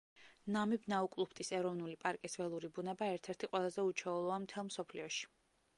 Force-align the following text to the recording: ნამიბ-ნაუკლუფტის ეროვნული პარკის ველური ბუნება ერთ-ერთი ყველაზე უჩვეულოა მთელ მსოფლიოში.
ნამიბ-ნაუკლუფტის 0.53 1.51
ეროვნული 1.57 1.95
პარკის 2.05 2.39
ველური 2.41 2.73
ბუნება 2.79 3.11
ერთ-ერთი 3.19 3.53
ყველაზე 3.53 3.87
უჩვეულოა 3.93 4.41
მთელ 4.49 4.71
მსოფლიოში. 4.73 5.33